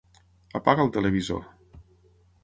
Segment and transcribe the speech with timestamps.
[0.59, 1.43] Apaga el televisor.